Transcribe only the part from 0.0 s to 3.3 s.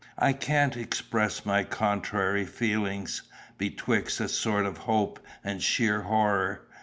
I can't express my contrary feelings,